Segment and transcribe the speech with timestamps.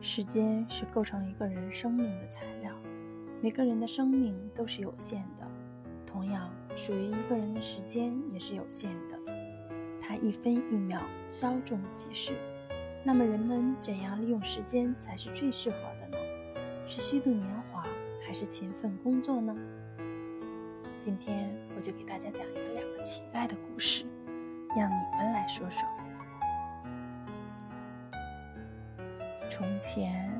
[0.00, 2.72] 时间是构成一个人生命的材料，
[3.42, 5.46] 每个人的生命都是有限的，
[6.06, 9.18] 同样，属于一个人的时间也是有限的，
[10.00, 12.34] 它一分一秒稍纵即逝。
[13.02, 16.18] 那么，人们怎样利用时间才是最适合的呢？
[16.86, 17.84] 是虚度年华，
[18.24, 19.56] 还是勤奋工作呢？
[20.98, 24.04] 今天我就给大家讲一个两个乞丐的故事，
[24.76, 25.88] 让你们来说说。
[29.56, 30.30] 从前，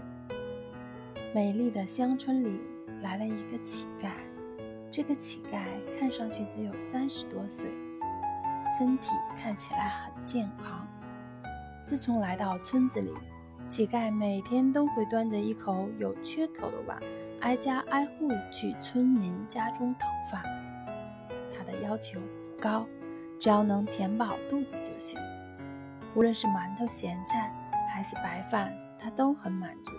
[1.34, 2.60] 美丽的乡村里
[3.00, 4.10] 来了一个乞丐。
[4.90, 5.64] 这个乞丐
[5.98, 7.66] 看上去只有三十多岁，
[8.76, 10.86] 身体看起来很健康。
[11.82, 13.10] 自从来到村子里，
[13.66, 17.00] 乞丐每天都会端着一口有缺口的碗，
[17.40, 20.42] 挨家挨户去村民家中讨饭。
[21.56, 22.86] 他的要求不高，
[23.40, 25.18] 只要能填饱肚子就行。
[26.14, 27.50] 无论是馒头、咸菜，
[27.88, 28.70] 还是白饭。
[28.98, 29.92] 他都很满足。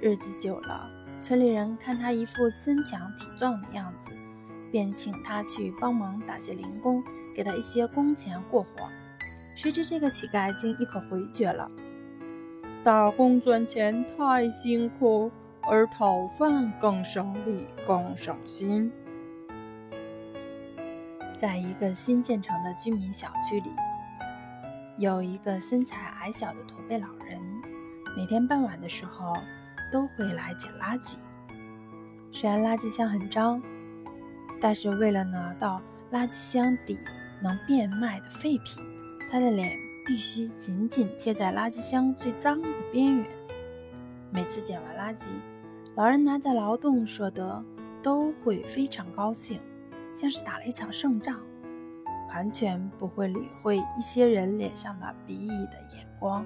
[0.00, 4.12] 日子久了，村里人看他一副身强体壮的样子，
[4.70, 7.02] 便请他去帮忙打些零工，
[7.34, 8.88] 给他一些工钱过活。
[9.56, 11.68] 谁知这个乞丐竟一口回绝了
[12.84, 18.92] ：“打工赚钱太辛苦，而讨饭更省力更省心。”
[21.36, 23.70] 在一个新建成的居民小区里，
[24.96, 27.40] 有一个身材矮小的驼背老人。
[28.18, 29.32] 每天傍晚的时候，
[29.92, 31.14] 都会来捡垃圾。
[32.32, 33.62] 虽然垃圾箱很脏，
[34.60, 35.80] 但是为了拿到
[36.10, 36.98] 垃圾箱底
[37.40, 38.82] 能变卖的废品，
[39.30, 43.24] 他的脸必须紧紧贴在垃圾箱最脏的边缘。
[44.32, 45.28] 每次捡完垃圾，
[45.94, 47.64] 老人拿着劳动所得
[48.02, 49.60] 都会非常高兴，
[50.16, 51.38] 像是打了一场胜仗，
[52.30, 56.44] 完全不会理会一些人脸上的鄙夷的眼光。